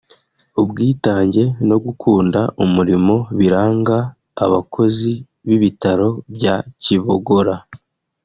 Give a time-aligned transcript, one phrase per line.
[0.61, 3.97] ubwitange no gukunda umurimo biranga
[4.45, 5.11] abakozi
[5.45, 7.55] b’Ibitaro bya Kibogora